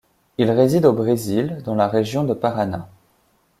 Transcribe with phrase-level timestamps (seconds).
[0.39, 2.89] Il réside au Brésil, dans la région de Paraná.